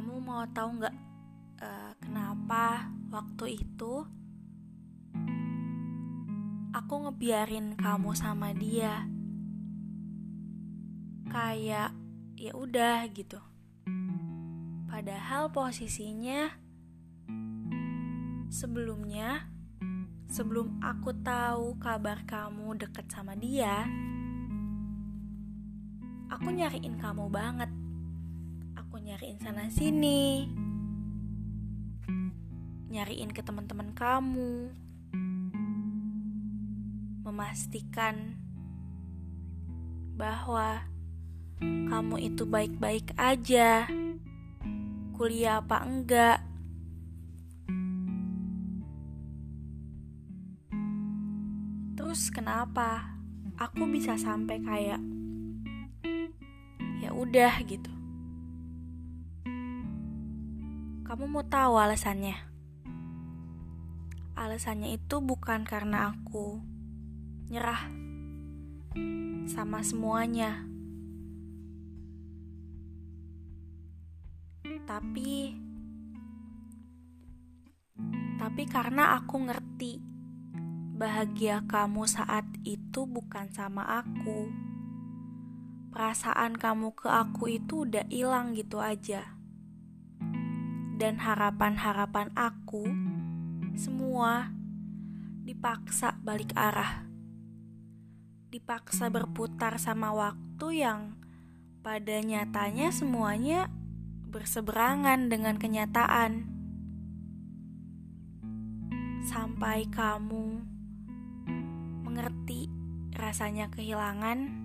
[0.00, 0.96] mau tahu nggak
[1.60, 4.06] uh, kenapa waktu itu
[6.72, 9.04] aku ngebiarin kamu sama dia?
[11.28, 11.92] Kayak
[12.40, 13.36] ya udah gitu.
[14.88, 16.52] Padahal posisinya
[18.52, 19.48] sebelumnya
[20.32, 23.84] sebelum aku tahu kabar kamu deket sama dia
[26.32, 27.68] aku nyariin kamu banget
[28.76, 30.48] aku nyariin sana sini.
[32.92, 34.72] Nyariin ke teman-teman kamu.
[37.24, 38.36] Memastikan
[40.18, 40.84] bahwa
[41.62, 43.88] kamu itu baik-baik aja.
[45.16, 46.38] Kuliah apa enggak.
[51.96, 53.16] Terus kenapa
[53.56, 55.00] aku bisa sampai kayak
[57.00, 58.01] ya udah gitu.
[61.12, 62.40] Kamu mau tahu alasannya?
[64.32, 66.56] Alasannya itu bukan karena aku
[67.52, 67.84] nyerah
[69.44, 70.64] sama semuanya.
[74.88, 75.52] Tapi
[78.40, 80.00] tapi karena aku ngerti
[80.96, 84.48] bahagia kamu saat itu bukan sama aku
[85.92, 89.41] perasaan kamu ke aku itu udah hilang gitu aja.
[90.96, 92.84] Dan harapan-harapan aku
[93.74, 94.52] semua
[95.42, 97.08] dipaksa balik arah.
[98.52, 101.16] Dipaksa berputar sama waktu yang
[101.82, 103.72] pada nyatanya semuanya
[104.28, 106.46] berseberangan dengan kenyataan.
[109.26, 110.62] Sampai kamu
[112.04, 112.68] mengerti
[113.16, 114.62] rasanya kehilangan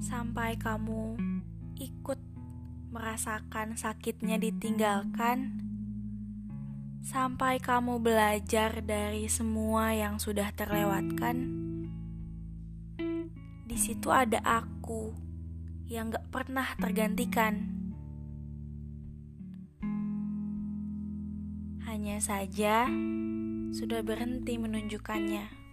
[0.00, 1.16] sampai kamu
[1.80, 2.35] ikut
[2.90, 5.62] merasakan sakitnya ditinggalkan,
[7.06, 11.36] sampai kamu belajar dari semua yang sudah terlewatkan.
[13.66, 15.14] Di situ ada aku
[15.86, 17.74] yang gak pernah tergantikan.
[21.86, 22.90] Hanya saja
[23.70, 25.65] sudah berhenti menunjukkannya.